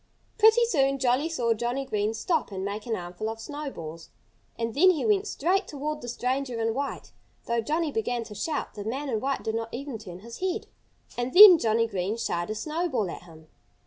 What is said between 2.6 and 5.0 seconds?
make an armful of snowballs. And then